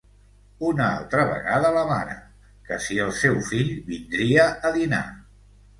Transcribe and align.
Una 0.69 0.87
altra 0.93 1.25
vegada 1.31 1.71
la 1.77 1.85
mare, 1.91 2.17
que 2.71 2.81
si 2.89 2.99
el 3.07 3.15
seu 3.21 3.39
fill 3.53 3.73
vindria 3.95 4.53
a 4.71 4.79
dinar... 4.81 5.09